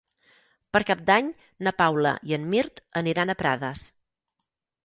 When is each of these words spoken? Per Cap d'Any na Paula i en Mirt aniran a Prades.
Per 0.77 0.81
Cap 0.89 1.03
d'Any 1.09 1.29
na 1.67 1.73
Paula 1.83 2.13
i 2.31 2.35
en 2.39 2.47
Mirt 2.55 2.83
aniran 3.03 3.33
a 3.33 3.37
Prades. 3.43 3.85